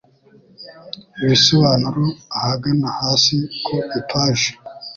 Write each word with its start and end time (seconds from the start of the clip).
Ibisobanuro 1.21 2.05
ahagana 2.37 2.87
hasi 2.99 3.35
ku 3.63 3.73
ipaji 3.99 4.51